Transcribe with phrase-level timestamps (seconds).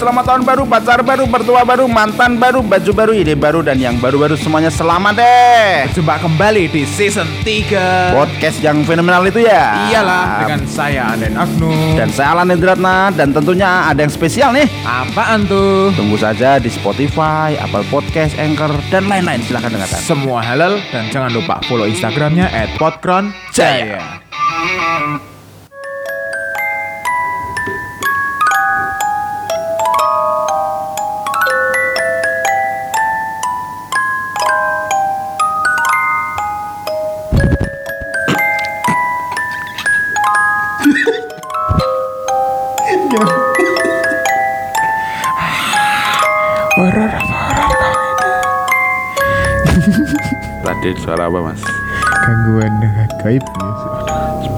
[0.00, 4.00] selamat tahun baru, pacar baru, mertua baru, mantan baru, baju baru, ide baru, dan yang
[4.00, 5.92] baru-baru semuanya selamat deh.
[5.92, 9.92] Jumpa kembali di season 3 Podcast yang fenomenal itu ya.
[9.92, 14.64] Iyalah dengan saya Aden Agnu Dan saya Alan Indratna dan tentunya ada yang spesial nih.
[14.88, 15.92] Apaan tuh?
[15.92, 19.44] Tunggu saja di Spotify, Apple Podcast, Anchor, dan lain-lain.
[19.44, 20.00] Silahkan dengarkan.
[20.00, 24.00] Semua halal dan jangan lupa follow Instagramnya at podkronjaya
[51.10, 51.58] suara apa mas?
[52.22, 53.70] gangguan dengan gaib ya.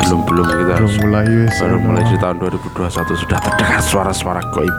[0.04, 4.76] Belum belum kita belum mulai wes baru mulai di tahun 2021 sudah terdengar suara-suara goib.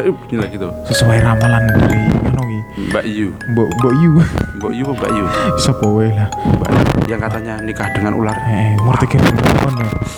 [0.00, 0.68] ini Gila gitu.
[0.88, 4.10] sesuai ramalan dari anu iki Mbak Yu, mbok mbok yu
[4.56, 5.24] Mbak Yu, Mbak Yu,
[5.60, 6.70] sapa wae lah Mbak
[7.04, 8.36] yang katanya nikah dengan ular.
[8.48, 9.20] eh ngerti kan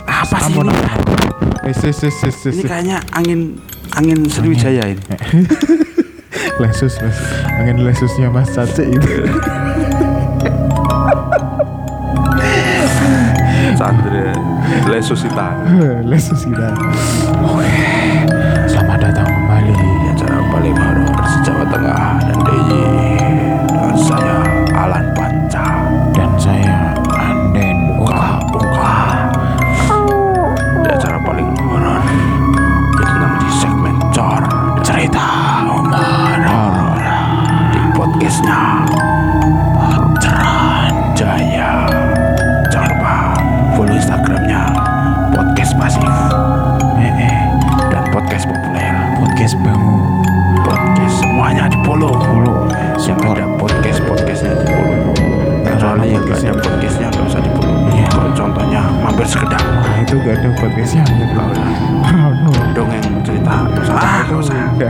[0.06, 0.70] Apa sih ini?
[1.66, 3.58] Wes wes wes wes Ini kayaknya angin
[3.90, 5.02] angin Sriwijaya ini.
[6.62, 7.18] lesus mas
[7.58, 9.10] angin lesusnya mas Cace itu
[14.96, 15.54] Lesusita.
[16.04, 16.46] lesus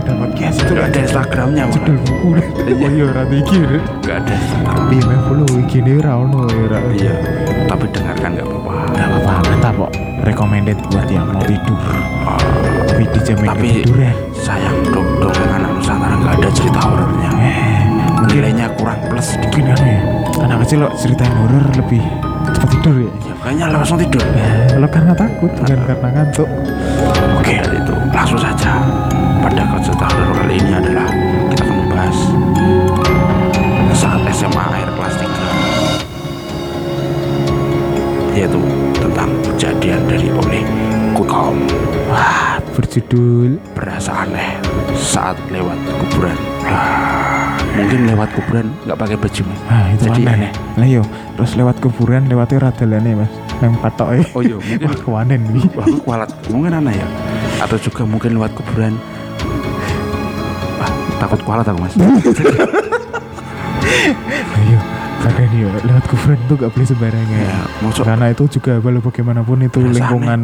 [0.07, 2.07] ada podcast itu gak ada instagramnya Judul malah.
[2.07, 2.29] buku
[2.67, 3.59] Oh iya ora iki.
[4.01, 7.15] gak ada instagram Piye meh follow iki ne ra ono ya iya
[7.67, 9.93] tapi dengarkan gak apa-apa Enggak apa-apa, mantap kok.
[10.19, 11.79] Recommended buat yang mau tidur.
[12.87, 14.13] Tapi dijamin tapi tidur ya.
[14.33, 17.83] sayang dong dongeng anak nusantara gak ada cerita horornya Eh,
[18.27, 20.01] nilainya kurang plus sedikit anu ya.
[20.41, 22.01] Anak kecil lo ceritain horor lebih
[22.49, 23.11] cepat tidur ya.
[23.21, 26.49] ya, kayaknya langsung tidur Ya, lo karena takut bukan karena ngantuk.
[27.37, 28.73] Oke, itu langsung saja
[29.47, 31.07] pada cerita horor kali ini adalah
[31.55, 32.19] kita akan membahas
[33.95, 35.15] saat SMA akhir kelas
[38.35, 38.59] 3 yaitu
[38.99, 40.67] tentang kejadian dari oleh
[41.15, 41.63] Kukom
[42.11, 44.59] Wah, berjudul berasa aneh
[44.99, 46.35] saat lewat kuburan
[47.79, 50.51] mungkin lewat kuburan nggak pakai baju Ah, itu Jadi aneh.
[50.51, 50.51] aneh.
[50.75, 51.07] Lah yo,
[51.39, 53.29] terus lewat kuburan lewatnya radalane, Mas.
[53.61, 54.25] Yang patoke.
[54.33, 54.81] Oh iya, mungkin.
[54.89, 55.69] Wah, kewanen nih.
[55.77, 57.05] Wah, kualat mungkin aneh ya
[57.61, 58.97] atau juga mungkin lewat kuburan
[61.17, 61.95] takut kualat aku mas
[64.57, 64.79] Ayo,
[65.21, 67.39] kadang yo lewat kuburan itu gak boleh sembarangan.
[67.39, 70.41] ya maksud Karena itu juga walau bagaimanapun itu lingkungan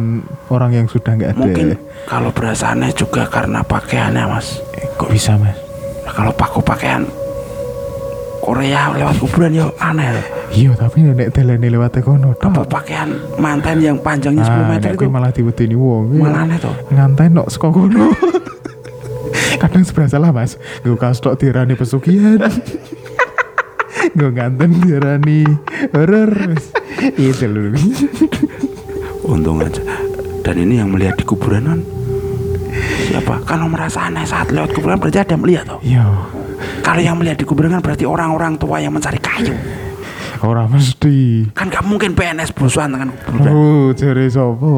[0.47, 1.39] orang yang sudah nggak ada.
[1.39, 1.67] Mungkin
[2.05, 5.55] kalau berasa aneh juga karena pakaiannya mas Eh, kok bisa mas?
[6.03, 7.03] Nah, Kalau paku pakaian
[8.39, 10.25] Korea lewat kuburan ya aneh loh.
[10.51, 14.99] Iya tapi nenek telene lewat kono Apa pakaian mantan yang panjangnya 10 Ah, meter nek
[14.99, 16.03] itu malah diwedeni wong.
[16.15, 18.11] Malah aneh tuh Ngantai nok saka kono.
[19.63, 20.59] Kadang seberang salah mas.
[20.83, 22.35] Gue kaos tok tirani pesugihan.
[24.19, 25.47] Gue nganten tirani
[25.95, 26.59] horor.
[27.15, 27.71] Itu loh.
[29.23, 29.79] Untung aja
[30.43, 31.79] Dan ini yang melihat di kuburan kan
[33.07, 33.47] Siapa?
[33.47, 36.05] Kalau merasa aneh saat lewat kuburan berarti ada yang melihat tuh Yo,
[36.83, 39.55] Kalau yang melihat di kuburan kan berarti orang-orang tua yang mencari kayu
[40.43, 41.47] orang mesti.
[41.51, 44.73] Kan gak mungkin PNS berusuhan dengan kuburan Oh, jare sopo?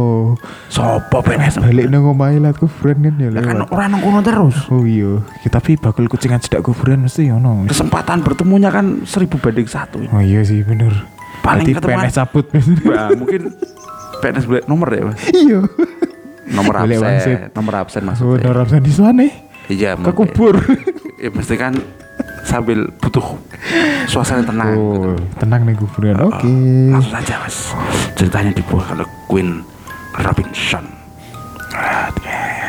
[0.68, 4.84] Sopo PNS Balik nang omahe lat kuburan kan ya Lah kan orang nunggu terus Oh
[4.84, 7.66] iya, ya, tapi bakul kucingan cedak kuburan mesti ono.
[7.66, 10.94] Kesempatan bertemunya kan seribu banding satu Oh iya sih bener.
[11.42, 12.46] Paling Berarti ketemuan- PNS cabut.
[12.86, 13.42] Wah, mungkin
[14.16, 15.60] PNS boleh nomor ya mas iya.
[16.48, 19.26] nomor absen nomor absen Oh, maksudnya orang di sana
[19.66, 20.62] iya ke kubur.
[21.18, 21.74] ya, mesti kan
[22.46, 23.26] sambil butuh
[24.06, 26.14] suasana tenang Oh, tenang nih kuburan.
[26.22, 26.46] Oh, Oke.
[26.94, 27.74] langsung saja mas
[28.14, 29.66] ceritanya dibuat oleh Queen
[30.16, 30.86] Robinson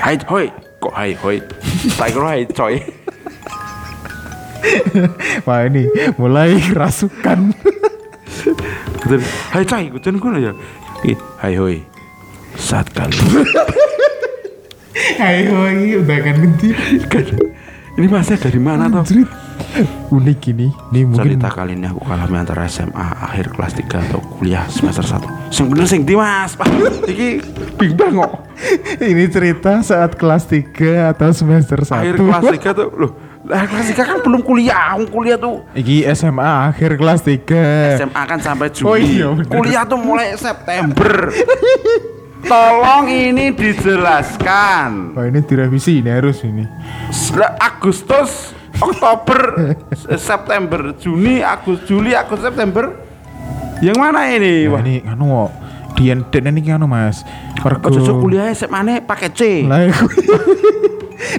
[0.01, 0.51] Hai hoi
[0.81, 1.39] kok hai hoi
[1.95, 2.75] tak kira hai coy
[5.47, 5.87] Wah ini
[6.19, 7.55] mulai kerasukan.
[8.99, 9.23] Betul.
[9.55, 10.51] Hai coy, kucing gue ya.
[11.39, 11.87] Hai hoi.
[12.59, 13.15] Saat kali
[15.23, 16.75] Ayo, ini udah kan ganti.
[17.95, 19.07] Ini masnya dari mana toh?
[20.09, 20.69] Unik ini.
[20.95, 25.05] Nih mungkin Cerita kali ini aku kalami antara SMA akhir kelas 3 atau kuliah semester
[25.05, 26.69] 1 Sing bener sing di mas Pak
[27.05, 27.29] Iki
[27.77, 28.33] bimbang kok
[29.05, 31.93] ini cerita saat kelas 3 atau semester 1.
[31.93, 33.13] Akhir kelas 3 tuh Loh
[33.47, 38.01] akhir kelas 3 kan belum kuliah Aku kuliah tuh Iki SMA akhir kelas 3.
[38.01, 39.53] SMA kan sampai Juli Oh iya, bener.
[39.53, 41.29] Kuliah tuh mulai September
[42.47, 46.65] Tolong ini dijelaskan Oh ini direvisi ini harus ini.
[47.37, 49.39] Lah, Agustus Oktober
[50.17, 52.93] September Juni Agustus Juli Agustus September
[53.79, 55.51] Yang mana ini Wah Wah ini anu kok.
[55.95, 57.25] Dian dan ini anu mas.
[57.59, 60.05] Mergo- cocok kuliah SMA nih pakai C Lah iku.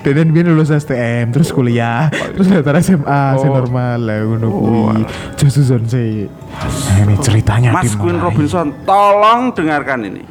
[0.03, 3.55] Dan biar lulus STM terus kuliah terus daftar SMA sing Oh.
[3.55, 4.81] normal lah ngono Oh, kuwi.
[4.97, 5.09] alah.
[5.35, 6.25] Josuson sih.
[6.25, 8.17] Nah, ini ceritanya Mas Queen.
[8.17, 10.21] Robinson, tolong dengarkan ini.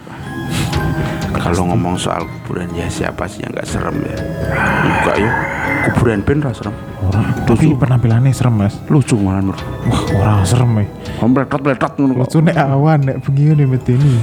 [1.46, 4.16] Kalau ngomong soal kuburan ya siapa sih yang nggak serem ya?
[4.82, 5.30] Enggak ya,
[5.86, 6.74] kuburan Ben ra serem.
[6.98, 8.74] Ora, tapi penampilannya serem mas.
[8.86, 9.58] Lucu malah nur.
[9.86, 10.86] Wah, ora serem ya.
[11.20, 12.22] Meletot meletot ngono kok.
[12.26, 14.14] Lucu nek awan nek bengi nih medeni.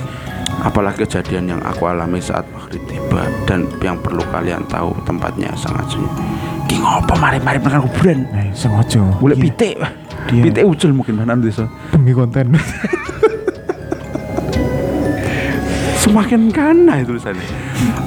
[0.59, 5.87] Apalagi kejadian yang aku alami saat maghrib tiba dan yang perlu kalian tahu tempatnya sangat
[5.89, 6.07] sunyi.
[6.65, 8.27] Ki ngopo mari-mari makan kuburan?
[8.33, 8.99] Eh, sengaja.
[9.17, 9.75] Boleh Iya, pitik.
[10.23, 11.67] Dia- Pitik ucul mungkin mana desa.
[11.89, 12.51] demi konten.
[16.03, 17.47] Semakin kana itu tulisannya.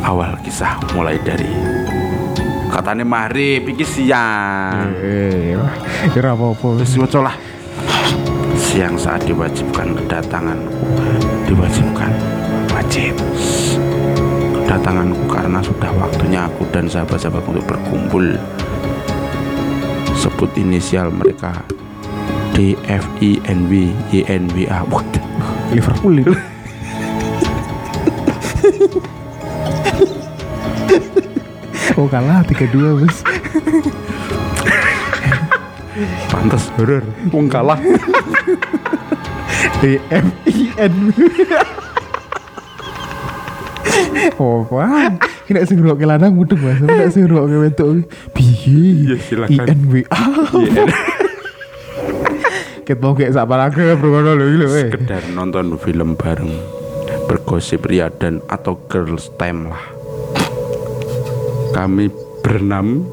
[0.05, 1.49] Awal kisah mulai dari
[2.69, 4.93] katanya mari iki siang.
[5.01, 5.73] Eh, wah,
[6.13, 6.85] ora apa-apa.
[6.85, 7.37] Terus lah.
[8.57, 10.73] Siang saat diwajibkan kedatanganku
[11.45, 12.09] Diwajibkan
[12.73, 13.13] Wajib
[14.65, 18.41] Kedatanganku karena sudah waktunya aku dan sahabat-sahabatku untuk berkumpul
[20.17, 21.53] Sebut inisial mereka
[22.57, 25.05] D, F, I, N, W, Y, N, W, A What?
[25.69, 26.25] Liverpool.
[31.99, 33.17] oh kalah 3-2 bos
[36.29, 36.69] Pantes.
[36.77, 37.01] Horor.
[37.33, 37.81] Wong kalah.
[39.81, 40.95] D M I N.
[44.37, 45.09] Oh wah
[45.49, 46.77] Kena sing ngrok ke lanang mudeng mas.
[46.83, 48.05] Kena sing ke wedok.
[48.37, 49.57] Piye Iya, silakan.
[49.57, 50.21] I N W A.
[52.85, 54.93] Ket mau kayak sak paragraf bro ngono lho iki lho eh.
[54.93, 56.76] Sekedar nonton film bareng
[57.27, 59.85] Bergosip ria dan atau girls time lah.
[61.75, 62.09] Kami
[62.41, 63.05] berenam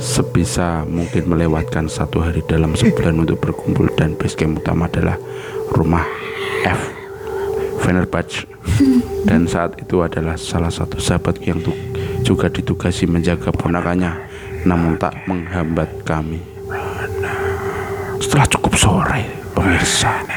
[0.00, 5.20] sebisa mungkin melewatkan satu hari dalam sebulan untuk berkumpul dan base camp utama adalah
[5.76, 6.06] rumah
[6.64, 6.80] F
[7.84, 8.48] Fenerbahce
[9.28, 11.60] dan saat itu adalah salah satu sahabat yang
[12.24, 14.12] juga ditugasi menjaga ponakannya
[14.64, 16.40] namun tak menghambat kami.
[18.20, 19.24] Setelah cukup sore
[19.56, 20.29] pemirsa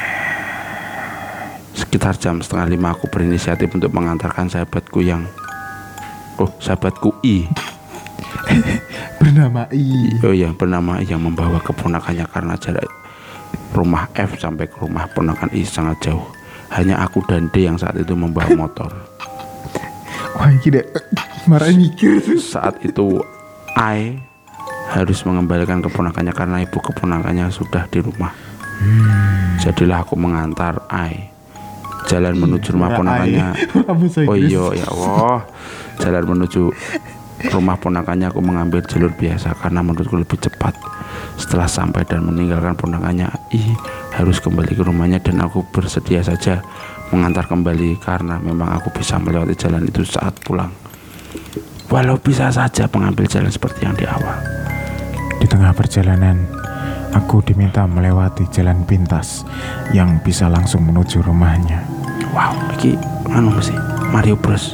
[1.94, 5.30] sekitar jam setengah lima aku berinisiatif untuk mengantarkan sahabatku yang
[6.42, 7.46] oh sahabatku I
[9.22, 12.90] Bernama I Oh yang bernama I yang membawa keponakannya karena jarak
[13.78, 16.26] rumah F sampai ke rumah ponakan I sangat jauh.
[16.74, 18.90] Hanya aku dan D yang saat itu membawa motor.
[20.34, 20.90] Wah iki dek
[21.46, 23.22] Marah mikir Saat itu
[23.78, 24.18] I
[24.90, 28.34] harus mengembalikan keponakannya karena ibu keponakannya sudah di rumah.
[29.62, 31.33] Jadilah aku mengantar I.
[32.10, 33.48] Jalan menuju rumah ponakannya.
[34.30, 35.48] Oh iya ya Allah.
[36.00, 36.62] Jalan menuju
[37.52, 40.76] rumah ponakannya aku mengambil jalur biasa karena menurutku lebih cepat.
[41.36, 43.74] Setelah sampai dan meninggalkan ponakannya, ih
[44.14, 46.62] harus kembali ke rumahnya dan aku bersedia saja
[47.10, 50.72] mengantar kembali karena memang aku bisa melewati jalan itu saat pulang.
[51.90, 54.38] Walau bisa saja mengambil jalan seperti yang di awal.
[55.38, 56.42] Di tengah perjalanan,
[57.14, 59.46] aku diminta melewati jalan pintas
[59.94, 61.93] yang bisa langsung menuju rumahnya.
[62.34, 62.98] Wow, ini
[63.30, 63.78] anu sih
[64.10, 64.74] Mario Bros.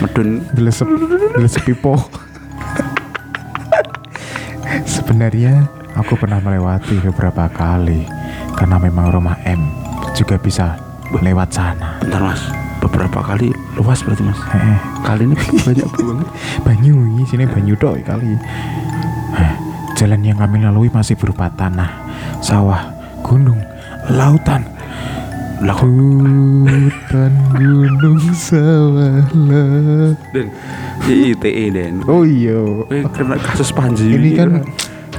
[0.00, 0.88] Medun Delesep,
[1.36, 2.00] delesep pipo.
[4.88, 8.08] Sebenarnya aku pernah melewati beberapa kali
[8.56, 9.68] karena memang rumah M
[10.16, 10.80] juga bisa
[11.20, 12.00] lewat sana.
[12.00, 12.40] bentar mas
[12.80, 14.78] beberapa kali luas berarti mas Heeh.
[15.04, 16.28] kali ini banyak banget
[16.64, 18.36] Banyu ini sini banyu doi kali.
[19.96, 21.88] Jalan yang kami lalui masih berupa tanah,
[22.44, 22.84] sawah,
[23.24, 23.56] gunung,
[24.12, 24.75] lautan.
[25.56, 30.12] Lautan, gunung, sawah, lah.
[30.36, 30.52] dan
[31.08, 32.60] IITE dan Oh iya,
[32.92, 34.60] Eh, kena kasus Panji ini kan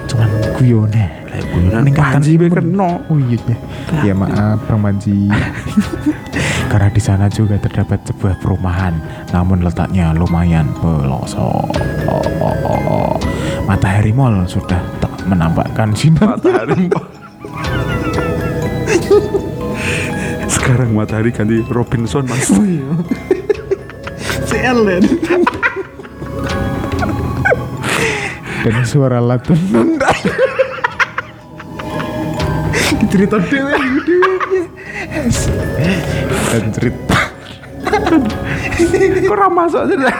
[0.05, 0.29] cuman
[0.61, 1.25] guyone.
[1.25, 3.01] Lah, guyonan Meningkatkan Panji be kena.
[3.09, 3.57] Oh iya, iya.
[4.05, 5.25] ya maaf Bang Panji.
[6.71, 8.93] Karena di sana juga terdapat sebuah perumahan,
[9.33, 11.65] namun letaknya lumayan pelosok.
[12.05, 13.13] Oh, oh, oh, oh.
[13.65, 16.37] Matahari Mall sudah tak menampakkan sinar.
[16.37, 16.93] matahari
[20.67, 22.51] sekarang matahari ganti Robinson mas.
[22.51, 22.91] Oh iya.
[24.51, 25.03] CL dan
[28.67, 29.55] dan suara latun
[33.07, 33.79] cerita dewe
[36.51, 37.19] dan cerita.
[39.23, 40.11] Kurang masuk aja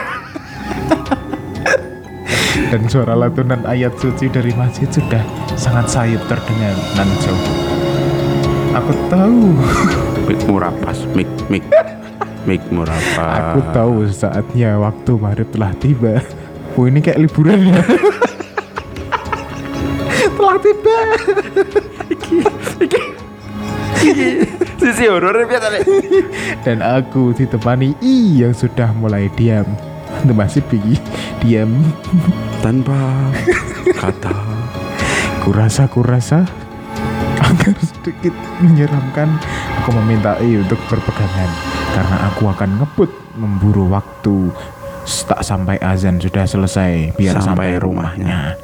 [2.72, 5.20] dan suara latunan ayat suci dari masjid sudah
[5.60, 7.67] sangat sayup terdengar nan jauh
[8.78, 9.58] aku tahu.
[10.30, 11.64] Mik murapas mik mik.
[12.46, 16.22] Mik murapas aku tahu saatnya waktu maghrib telah tiba.
[16.78, 17.82] Oh ini kayak liburan ya?
[20.38, 20.98] Telah tiba.
[24.78, 25.82] Sisi horor biasa
[26.62, 29.66] dan aku ditemani I yang sudah mulai diam.
[30.22, 30.94] Itu masih pergi
[31.42, 31.82] diam.
[32.62, 32.94] Tanpa
[33.98, 34.30] kata.
[35.42, 36.46] Kurasa kurasa
[37.48, 39.28] agar sedikit menyeramkan.
[39.82, 41.50] Aku meminta I untuk berpegangan
[41.96, 44.52] karena aku akan ngebut memburu waktu.
[45.08, 48.60] Tak sampai azan sudah selesai biar sampai, Sampai rumahnya.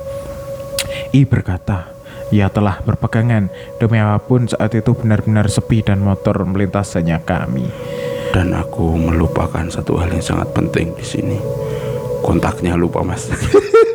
[1.16, 1.94] I berkata
[2.28, 3.48] ia telah berpegangan.
[3.80, 7.64] Demi apa pun saat itu benar-benar sepi dan motor melintas hanya kami.
[8.36, 11.38] Dan aku melupakan satu hal yang sangat penting di sini.
[12.20, 13.28] Kontaknya lupa mas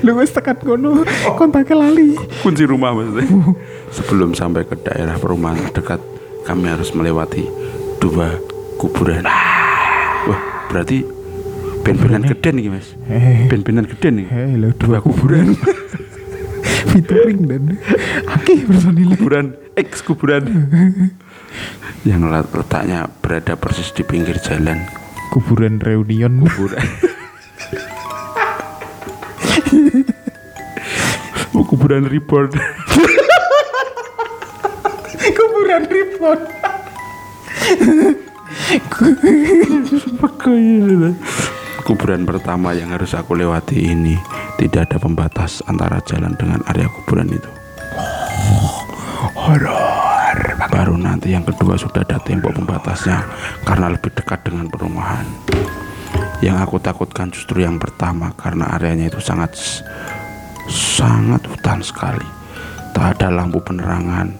[0.00, 1.04] lu wis tekan kono.
[1.36, 2.16] Kontaknya lali.
[2.40, 3.28] Kunci rumah maksudnya.
[3.92, 6.00] Sebelum sampai ke daerah perumahan dekat
[6.42, 7.44] kami harus melewati
[7.98, 8.40] dua
[8.76, 9.28] kuburan.
[10.24, 11.04] Wah berarti
[11.82, 12.96] ben-benan gede nih mas.
[13.06, 13.46] Eh.
[13.46, 15.52] Ben-benan gede nih Hei, lo dua kuburan.
[16.92, 17.62] Featuring dan
[18.28, 19.16] Aki personilnya.
[19.16, 20.44] kuburan X kuburan.
[22.02, 24.82] Yang let- letaknya berada persis di pinggir jalan.
[25.30, 26.42] Kuburan reunion.
[26.42, 26.84] kuburan
[31.52, 32.48] Oh, kuburan reborn
[35.36, 36.40] kuburan repot.
[41.82, 44.16] kuburan pertama yang harus aku lewati ini
[44.60, 47.50] tidak ada pembatas antara jalan dengan area kuburan itu
[49.32, 50.36] Horor.
[50.70, 53.26] baru nanti yang kedua sudah ada tembok pembatasnya
[53.66, 55.26] karena lebih dekat dengan perumahan
[56.42, 59.54] yang aku takutkan justru yang pertama karena areanya itu sangat
[60.68, 62.26] sangat hutan sekali
[62.92, 64.34] tak ada lampu penerangan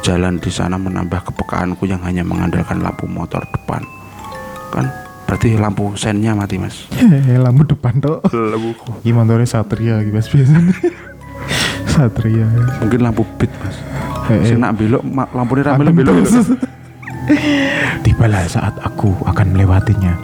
[0.00, 3.80] jalan di sana menambah kepekaanku yang hanya mengandalkan lampu motor depan
[4.68, 4.86] kan
[5.24, 8.20] berarti lampu sennya mati mas Hei, lampu depan tuh.
[8.28, 10.74] lampu Gimana satria gitu mas biasanya.
[11.92, 12.46] satria.
[12.78, 13.76] mungkin lampu beat mas
[14.28, 16.14] Hei, Sing nak belok ma- lampunya rame belok.
[18.02, 20.14] Tibalah saat aku akan melewatinya.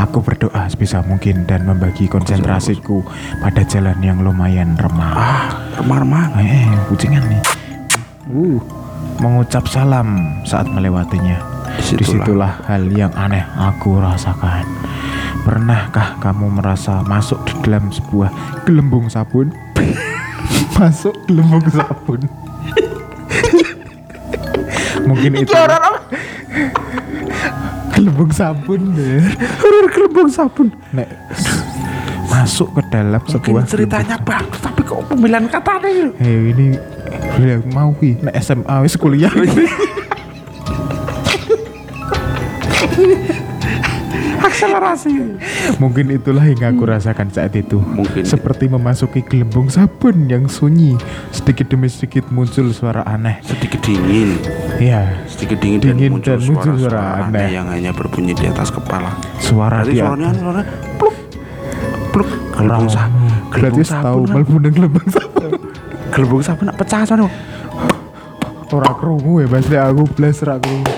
[0.00, 3.04] Aku berdoa sebisa mungkin dan membagi konsentrasiku
[3.40, 5.12] pada jalan yang lumayan remah.
[5.12, 5.44] ah
[5.76, 7.42] remah-remah Eh, kucingan nih.
[8.32, 8.56] Uh,
[9.20, 11.36] mengucap salam saat melewatinya.
[11.76, 12.00] Di situlah.
[12.00, 14.64] Di situlah hal yang aneh aku rasakan.
[15.42, 18.30] Pernahkah kamu merasa masuk di dalam sebuah
[18.62, 19.50] gelembung sabun?
[20.78, 22.20] masuk gelembung sabun.
[25.08, 25.50] Mungkin itu.
[28.02, 29.22] Gelembung sabun deh.
[29.62, 31.06] horor gelembung sabun Nek
[32.26, 36.66] masuk ke dalam mungkin sebuah ceritanya bagus tapi kok pemilihan katanya itu Hei ini
[37.38, 39.30] ya, mau ki nek SMA wis kuliah.
[44.64, 45.10] akselerasi
[45.76, 47.78] Mungkin itulah yang aku rasakan saat itu.
[47.78, 48.22] Mungkin.
[48.22, 50.94] seperti memasuki gelembung sabun yang sunyi.
[51.30, 53.42] Sedikit demi sedikit muncul suara aneh.
[53.42, 54.38] sedikit dingin
[54.78, 57.48] Ya, sedikit dingin, Dingin dan muncul dan muncul suara-suara suara aneh aneh.
[57.50, 60.02] yang hanya berbunyi di atas kepala suara berarti dia.
[60.04, 60.60] suaranya suara
[60.96, 61.16] pluk
[62.12, 65.50] pluk gelembung sabun Berarti gelembung tahu nang gelembung sabun.
[66.08, 67.26] gelembung sabun nak pecah sono
[68.68, 69.52] Ora krungu ya.
[69.52, 70.88] Nek aku blas ra krungu.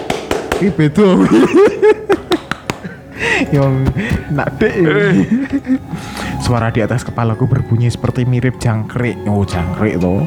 [0.54, 1.08] Iki beda.
[3.50, 3.74] Yang
[4.30, 4.74] nak dek.
[6.42, 9.18] Suara di atas kepalaku berbunyi seperti mirip jangkrik.
[9.26, 10.22] Oh, jangkrik toh.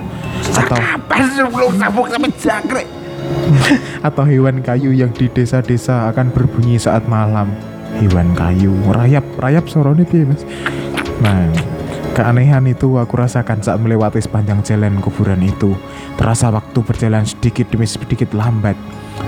[0.54, 2.88] Atau kapan sebelum sabuk sampai jangkrik
[4.08, 7.52] atau hewan kayu yang di desa-desa akan berbunyi saat malam.
[7.98, 10.46] Hewan kayu, rayap, rayap sorone piye, Mas?
[11.24, 11.50] Nah,
[12.14, 15.74] keanehan itu aku rasakan saat melewati sepanjang jalan kuburan itu.
[16.14, 18.78] Terasa waktu berjalan sedikit demi sedikit lambat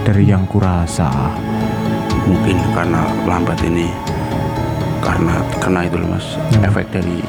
[0.05, 1.09] dari yang kurasa.
[2.25, 3.87] Mungkin karena lambat ini
[4.99, 6.67] karena kena itu loh mas Hmm.
[6.67, 7.23] efek dari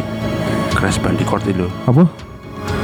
[0.70, 1.66] Crash Bandicoot itu.
[1.86, 2.06] Apa?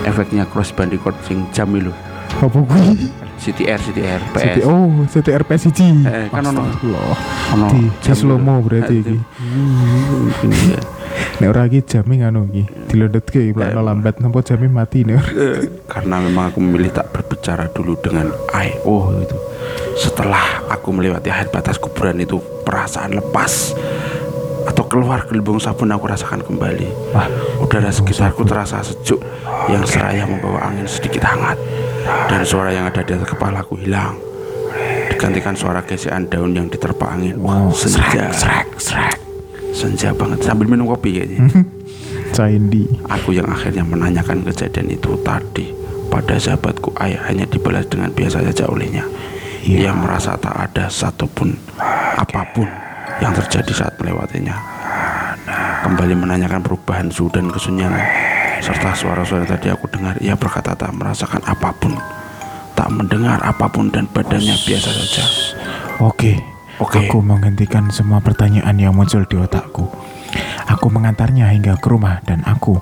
[0.05, 1.91] efeknya Crash Bandicoot sing jam itu.
[2.39, 3.11] Apa kuwi?
[3.37, 5.81] CTR CTR CT, PS oh, CTR PSG.
[6.09, 6.65] Eh, kan ono.
[7.53, 9.21] Ono Di, slow mo berarti Eh,
[10.09, 10.81] mungkin ya
[11.43, 12.65] Nek ora iki jame ngono iki.
[12.93, 15.23] Dilondotke plakno lambat napa jame mati nek.
[15.33, 19.37] Eh, karena memang aku memilih tak berbicara dulu dengan I oh itu
[19.97, 23.73] setelah aku melewati akhir batas kuburan itu perasaan lepas
[24.97, 27.13] keluar gelembung sabun aku rasakan kembali.
[27.13, 27.29] Wah,
[27.61, 29.21] Udara sekitarku terasa sejuk
[29.69, 31.61] yang seraya membawa angin sedikit hangat.
[32.33, 34.17] Dan suara yang ada di atas kepalaku hilang.
[35.13, 37.37] Digantikan suara gesekan daun yang diterpa angin.
[37.43, 38.33] Wah, senja.
[38.33, 39.26] srek, srek.
[39.77, 41.45] Senja banget sambil minum kopi kayaknya.
[42.37, 42.89] Caindi.
[43.13, 45.69] Aku yang akhirnya menanyakan kejadian itu tadi
[46.09, 49.05] pada sahabatku ayah hanya dibalas dengan biasa saja olehnya.
[49.69, 49.91] Iya.
[49.91, 51.53] Ia merasa tak ada satupun
[52.17, 52.65] apa pun
[53.21, 54.57] yang terjadi saat melewatinya.
[55.85, 57.93] Kembali menanyakan perubahan suhu dan kesunyian
[58.65, 60.17] serta suara-suara tadi aku dengar.
[60.25, 61.93] Ia berkata tak merasakan apa pun,
[62.73, 65.25] tak mendengar apa pun dan badannya biasa saja.
[66.01, 67.09] Oke, Oke.
[67.09, 69.89] aku menghentikan semua pertanyaan yang muncul di otakku.
[70.69, 72.77] Aku mengantarnya hingga ke rumah dan aku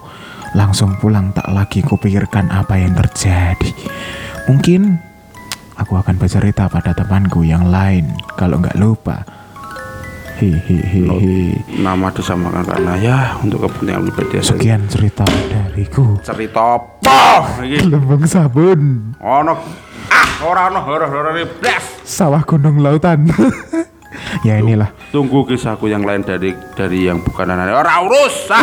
[0.58, 3.70] langsung pulang tak lagi kupikirkan apa yang terjadi.
[4.50, 4.98] Mungkin
[5.78, 9.22] aku akan bercerita pada temanku yang lain kalau nggak lupa.
[10.34, 11.06] Hehehe.
[11.78, 14.42] Nama disamakan karena ya untuk kepentingan pribadi.
[14.42, 16.18] Sekian cerita dariku.
[16.26, 17.62] Cerita apa?
[17.62, 19.54] Lembang sabun, ono
[20.10, 21.93] ah ora ono horor-horor blas.
[22.04, 23.24] Sawah gunung lautan.
[24.46, 24.92] ya inilah.
[25.10, 28.62] Tunggu kisahku yang lain dari dari yang bukan anak ora urus ah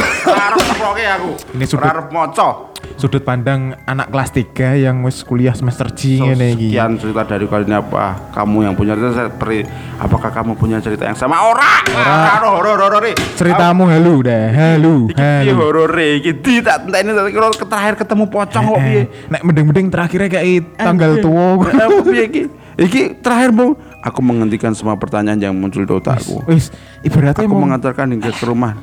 [1.17, 1.31] aku.
[1.57, 2.71] Ini arep maca.
[2.97, 6.73] Sudut pandang anak kelas 3 yang wis kuliah semester G So, ngene iki.
[6.73, 8.33] sekian cerita dari kalian apa?
[8.33, 9.65] Kamu yang punya cerita saya peri,
[10.01, 11.45] apakah kamu punya cerita yang sama?
[11.45, 11.81] Ora.
[11.93, 13.21] Ora ono horor-horor iki.
[13.37, 15.61] Ceritamu halu dah, halu, Iki piye halu.
[15.61, 16.31] horor iki?
[16.41, 19.01] Di tak enteni tak terakhir ketemu pocong kok piye?
[19.01, 21.47] Eh, nek mending-mending terakhirnya kayak tanggal tua.
[21.69, 22.43] Eh, piye iki?
[22.75, 26.39] Iki terakhir mau aku menghentikan semua pertanyaan yang muncul di otakku.
[26.45, 28.75] Wis, ibaratnya Aku mau mengantarkan hingga ke rumah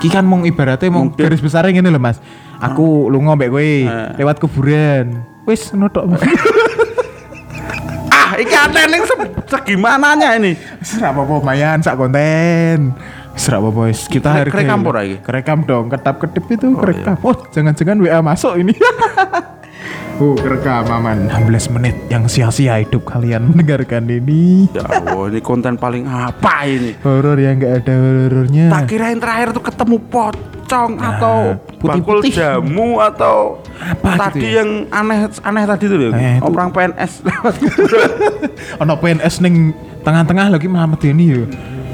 [0.00, 1.20] iki kan mau ibaratnya mau Mungkin.
[1.20, 2.16] garis besar ngene lho Mas.
[2.56, 3.68] Aku lunga mbek kowe
[4.16, 5.20] lewat kuburan.
[5.44, 6.04] Wis ngono tok.
[6.08, 6.22] Mas.
[8.10, 10.54] Ah, iki aneh se- segimananya ini?
[10.78, 12.94] Wis ra apa-apa mayan sak konten.
[13.36, 14.66] Ra apa-apa wis kita hargai.
[14.66, 15.16] kerekam iki?
[15.22, 17.16] Kerekam dong, ketap-ketip itu Oh, kerekam.
[17.22, 18.74] Oh, jangan-jangan WA masuk ini.
[20.16, 21.32] Oh, kerekam aman.
[21.32, 24.68] 16 menit yang sia-sia hidup kalian mendengarkan ini.
[24.70, 26.92] Ya Allah, ini konten paling apa ini?
[27.00, 28.66] Horor yang nggak ada horornya.
[28.68, 31.36] Tak kirain terakhir tuh ketemu pocong atau
[31.80, 32.32] bakul putih-putih.
[32.36, 34.56] jamu atau Apa tadi gitu ya?
[34.60, 36.12] yang aneh aneh tadi tuh loh.
[36.12, 37.54] Eh, Orang PNS lewat
[38.84, 41.42] Ono PNS ning tengah-tengah lagi melamat ini yo.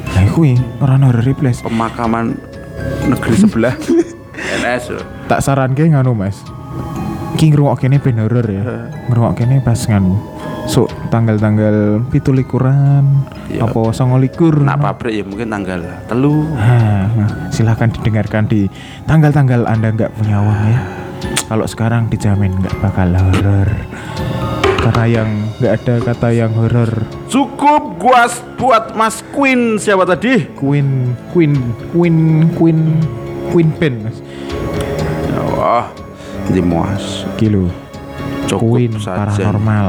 [0.08, 1.62] Nah, kuwi ora ono horor replace.
[1.62, 2.34] pemakaman
[3.06, 3.74] negeri sebelah.
[4.34, 5.04] PNS loh.
[5.26, 6.42] Tak saranke nganu, Mas.
[7.36, 8.64] Ki ngrungokkene ben horor ya.
[9.12, 10.16] Ngrungokkene pas nganu.
[10.66, 13.04] Sok tanggal-tanggal 17-an
[13.46, 13.62] Iya.
[13.68, 14.66] apa 29.
[14.66, 16.42] Nak pabrik ya mungkin tanggal telu.
[16.50, 17.06] Nah,
[17.54, 18.66] silahkan didengarkan di
[19.06, 20.80] tanggal-tanggal Anda nggak punya uang ya.
[21.46, 23.70] Kalau sekarang dijamin nggak bakal horor.
[24.82, 26.90] Karena yang nggak ada kata yang horor.
[27.30, 30.50] Cukup gua buat Mas Queen siapa tadi?
[30.58, 31.54] Queen, Queen,
[31.92, 32.16] Queen,
[32.54, 32.78] Queen,
[33.52, 34.18] Queen Pen, Mas.
[35.30, 35.84] Ya Allah,
[36.50, 37.26] dimuas.
[37.34, 37.66] Kilo.
[38.46, 39.26] Cukup Queen saja.
[39.26, 39.88] paranormal.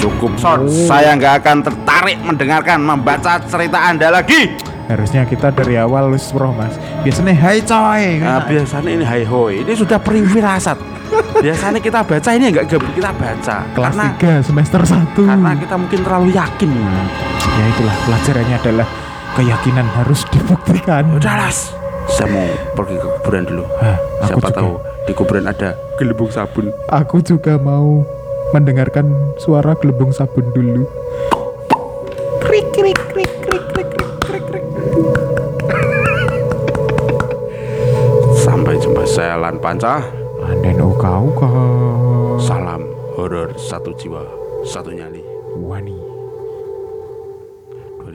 [0.00, 4.54] Cukup son, saya nggak akan tertarik mendengarkan membaca cerita anda lagi.
[4.88, 6.72] Harusnya kita dari awal wis roh, Mas.
[7.04, 8.04] Biasanya hai coy.
[8.24, 10.78] Nah, biasanya ini hai hoi, ini sudah pering firasat.
[11.44, 15.16] biasanya kita baca ini nggak gabut kita baca Kelas karena 3 semester 1.
[15.16, 16.70] karena kita mungkin terlalu yakin.
[17.48, 18.88] Ya itulah pelajarannya adalah
[19.32, 21.08] keyakinan harus dibuktikan.
[21.16, 21.72] Udah las,
[22.08, 23.64] saya mau pergi ke kuburan dulu.
[23.80, 24.56] Hah, aku Siapa juga.
[24.60, 24.72] tahu
[25.08, 26.68] di kuburan ada gelembung sabun.
[26.92, 28.04] Aku juga mau
[28.52, 29.08] mendengarkan
[29.40, 30.84] suara gelembung sabun dulu.
[32.44, 34.64] Krik krik krik krik krik krik krik krik.
[38.36, 40.04] Sampai jumpa saya Lan Panca.
[40.44, 41.48] Anden uka uka.
[42.44, 42.84] Salam
[43.16, 44.28] horor satu jiwa,
[44.68, 45.24] satu nyali.
[45.56, 46.07] Wani.